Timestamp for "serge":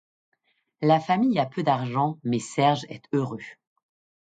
2.39-2.85